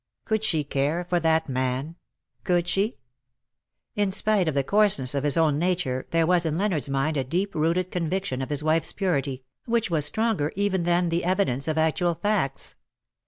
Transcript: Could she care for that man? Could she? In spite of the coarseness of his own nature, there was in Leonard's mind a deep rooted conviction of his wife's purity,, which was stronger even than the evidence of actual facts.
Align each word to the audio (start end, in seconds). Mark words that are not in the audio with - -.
Could 0.25 0.43
she 0.43 0.63
care 0.63 1.03
for 1.05 1.19
that 1.19 1.47
man? 1.47 1.95
Could 2.43 2.67
she? 2.67 2.97
In 3.95 4.11
spite 4.11 4.47
of 4.47 4.55
the 4.55 4.63
coarseness 4.63 5.13
of 5.13 5.23
his 5.23 5.37
own 5.37 5.59
nature, 5.59 6.07
there 6.09 6.25
was 6.25 6.43
in 6.43 6.57
Leonard's 6.57 6.89
mind 6.89 7.17
a 7.17 7.23
deep 7.23 7.53
rooted 7.53 7.91
conviction 7.91 8.41
of 8.41 8.49
his 8.49 8.63
wife's 8.63 8.93
purity,, 8.93 9.43
which 9.65 9.91
was 9.91 10.03
stronger 10.05 10.51
even 10.55 10.85
than 10.85 11.09
the 11.09 11.23
evidence 11.23 11.67
of 11.67 11.77
actual 11.77 12.15
facts. 12.15 12.77